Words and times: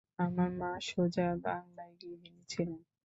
আমার 0.19 0.49
মা, 0.51 0.71
সোজা 0.81 1.27
বাংলায় 1.45 1.93
গৃহিনী 2.01 2.41
ছিলেন। 2.49 2.81